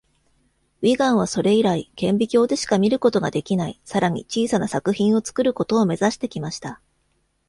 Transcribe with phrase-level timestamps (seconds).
[0.81, 6.81] ウィガンはそれ以来、顕微鏡でしか見ることができない、さらに小さな作品を作ることを目指してきました。